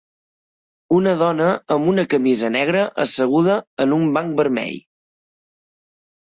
[0.99, 4.81] Una dona amb una camisa negra asseguda en un banc vermell.